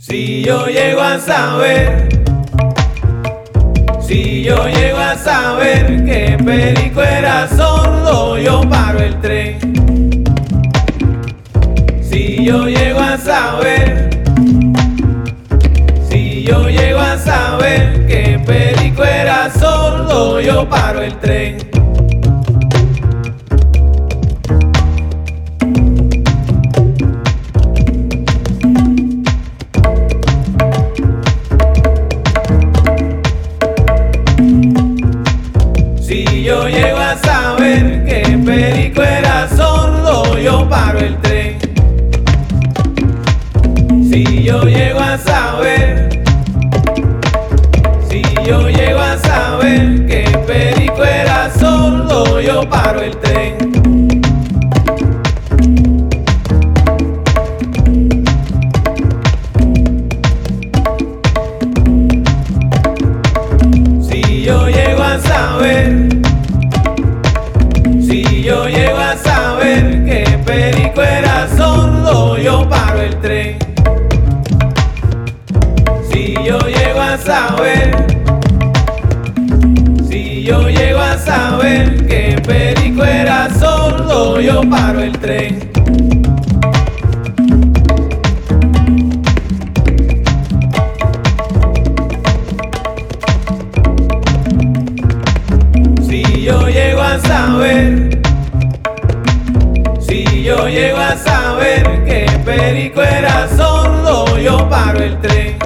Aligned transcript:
Si 0.00 0.44
yo 0.44 0.66
llego 0.66 1.02
a 1.02 1.18
saber, 1.18 2.08
si 4.00 4.44
yo 4.44 4.68
llego 4.68 4.96
a 4.96 5.16
saber 5.16 6.04
que 6.04 6.38
Perico 6.44 7.02
era 7.02 7.48
sordo, 7.48 8.38
yo 8.38 8.60
paro 8.70 9.00
el 9.00 9.20
tren. 9.20 9.58
Si 12.00 12.44
yo 12.44 12.68
llego 12.68 13.00
a 13.00 13.18
saber, 13.18 14.10
si 16.08 16.44
yo 16.44 16.68
llego 16.68 17.00
a 17.00 17.18
saber 17.18 18.06
que 18.06 18.40
Perico 18.46 19.02
era 19.02 19.50
sordo, 19.50 20.40
yo 20.40 20.68
paro 20.68 21.02
el 21.02 21.18
tren. 21.18 21.67
Yo 36.48 36.66
llego 36.66 36.96
a 36.96 37.14
saber 37.18 38.06
que 38.06 38.22
Perico 38.38 39.02
era 39.02 39.46
sordo, 39.54 40.38
yo 40.38 40.66
paro 40.66 40.98
el 40.98 41.14
tren. 41.18 41.58
Si 44.10 44.44
yo 44.44 44.62
llego 44.62 44.98
a 44.98 45.18
saber, 45.18 46.22
si 48.08 48.22
yo 48.46 48.66
llego 48.70 48.98
a 48.98 49.18
saber 49.18 50.06
que 50.06 50.22
Perico 50.46 51.04
era 51.04 51.50
sordo, 51.50 52.40
yo 52.40 52.66
paro 52.66 53.02
el 53.02 53.14
tren. 53.18 53.67
Yo 68.48 68.66
llego 68.66 68.96
a 68.96 69.14
saber 69.14 70.04
que 70.06 70.24
Perico 70.46 71.02
era 71.02 71.46
sordo, 71.54 72.38
yo 72.38 72.66
paro 72.66 73.02
el 73.02 73.14
tren. 73.20 73.58
Si 76.10 76.34
yo 76.46 76.58
llego 76.60 76.98
a 76.98 77.18
saber, 77.18 78.06
si 80.08 80.44
yo 80.44 80.66
llego 80.66 80.98
a 80.98 81.18
saber 81.18 82.06
que 82.06 82.40
Perico 82.46 83.04
era 83.04 83.50
sordo, 83.50 84.40
yo 84.40 84.62
paro 84.70 85.00
el 85.00 85.12
tren. 85.18 85.70
Si 96.08 96.22
yo 96.44 96.66
llego 96.68 97.02
a 97.02 97.18
saber, 97.18 98.18
yo 100.48 100.66
llego 100.66 100.96
a 100.96 101.14
saber 101.14 102.04
que 102.06 102.24
Perico 102.42 103.02
era 103.02 103.46
sordo, 103.54 104.38
yo 104.38 104.66
paro 104.70 104.98
el 104.98 105.20
tren. 105.20 105.58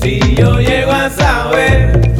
Si 0.00 0.34
yo 0.36 0.58
llego 0.58 0.90
a 0.90 1.10
saber, 1.10 2.14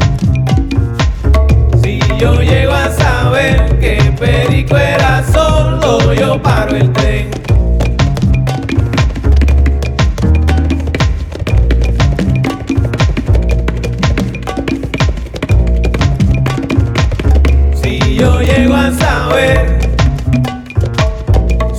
si 1.81 1.99
yo 2.19 2.39
llego 2.39 2.71
a 2.71 2.91
saber 2.91 3.79
que 3.79 3.95
Perico 4.19 4.77
era 4.77 5.23
sordo, 5.23 6.13
yo 6.13 6.39
paro 6.39 6.75
el 6.75 6.93
tren. 6.93 7.31
Si 17.81 18.15
yo 18.17 18.39
llego 18.39 18.75
a 18.75 18.91
saber, 18.91 19.80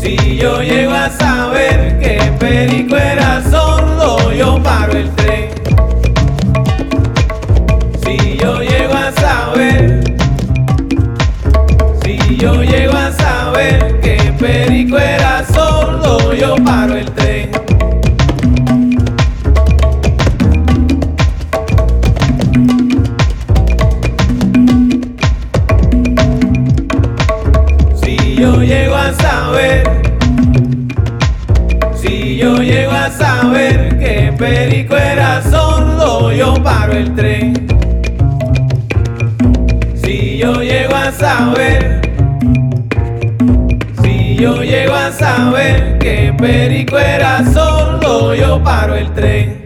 si 0.02 0.36
yo 0.36 0.60
llego 0.60 0.92
a 0.92 1.08
saber 1.10 2.00
que 2.00 2.18
Perico 2.40 2.96
era 2.96 3.40
sordo, 3.48 4.32
yo 4.32 4.60
paro 4.60 4.92
el 4.98 5.08
tren. 5.10 5.48
Si 8.04 8.36
yo 8.36 8.60
llego 8.60 8.94
a 8.94 9.12
saber, 9.12 10.02
si 12.02 12.36
yo 12.36 12.62
llego 12.64 12.96
a 12.96 13.12
saber 13.12 14.00
que 14.00 14.16
Perico 14.40 14.98
era 14.98 15.44
sordo, 15.44 16.32
yo 16.34 16.56
paro 16.64 16.96
el 16.96 17.10
tren. 17.12 17.71
Yo 28.42 28.60
llego 28.60 28.96
a 28.96 29.12
saber, 29.12 29.84
si 31.94 32.38
yo 32.38 32.56
llego 32.56 32.90
a 32.90 33.08
saber 33.08 33.96
que 34.00 34.34
Perico 34.36 34.96
era 34.96 35.40
sordo, 35.42 36.32
yo 36.32 36.54
paro 36.54 36.92
el 36.92 37.14
tren. 37.14 37.68
Si 39.94 40.38
yo 40.38 40.60
llego 40.60 40.92
a 40.92 41.12
saber, 41.12 42.00
si 44.02 44.34
yo 44.34 44.60
llego 44.60 44.94
a 44.94 45.12
saber 45.12 45.98
que 45.98 46.34
Perico 46.36 46.98
era 46.98 47.44
sordo, 47.52 48.34
yo 48.34 48.60
paro 48.60 48.96
el 48.96 49.08
tren. 49.12 49.61